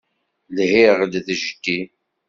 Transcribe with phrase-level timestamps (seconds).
[0.55, 1.79] Lhiɣ-d d jeddi.